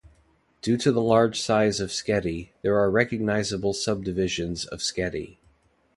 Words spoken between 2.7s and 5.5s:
are recognisable sub-divisions of Sketty.